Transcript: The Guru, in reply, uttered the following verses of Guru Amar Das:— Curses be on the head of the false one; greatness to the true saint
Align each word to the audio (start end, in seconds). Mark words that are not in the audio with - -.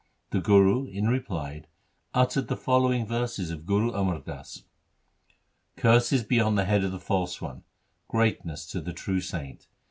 The 0.31 0.41
Guru, 0.41 0.85
in 0.87 1.05
reply, 1.09 1.65
uttered 2.11 2.47
the 2.47 2.57
following 2.57 3.05
verses 3.05 3.51
of 3.51 3.67
Guru 3.67 3.91
Amar 3.91 4.17
Das:— 4.21 4.63
Curses 5.77 6.23
be 6.23 6.39
on 6.39 6.55
the 6.55 6.65
head 6.65 6.83
of 6.83 6.91
the 6.91 6.99
false 6.99 7.39
one; 7.39 7.61
greatness 8.07 8.65
to 8.71 8.81
the 8.81 8.93
true 8.93 9.21
saint 9.21 9.67